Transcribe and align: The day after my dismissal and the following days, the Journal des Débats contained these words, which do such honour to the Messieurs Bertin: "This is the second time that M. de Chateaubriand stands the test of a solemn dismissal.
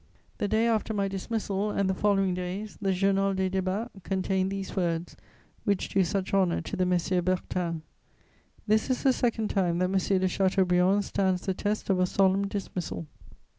The 0.39 0.47
day 0.47 0.65
after 0.65 0.95
my 0.95 1.07
dismissal 1.07 1.69
and 1.69 1.87
the 1.87 1.93
following 1.93 2.33
days, 2.33 2.75
the 2.81 2.91
Journal 2.91 3.35
des 3.35 3.51
Débats 3.51 3.89
contained 4.01 4.51
these 4.51 4.75
words, 4.75 5.15
which 5.63 5.89
do 5.89 6.03
such 6.03 6.33
honour 6.33 6.61
to 6.61 6.75
the 6.75 6.87
Messieurs 6.87 7.21
Bertin: 7.23 7.83
"This 8.65 8.89
is 8.89 9.03
the 9.03 9.13
second 9.13 9.51
time 9.51 9.77
that 9.77 9.85
M. 9.91 10.19
de 10.19 10.27
Chateaubriand 10.27 11.03
stands 11.05 11.41
the 11.45 11.53
test 11.53 11.91
of 11.91 11.99
a 11.99 12.07
solemn 12.07 12.47
dismissal. 12.47 13.05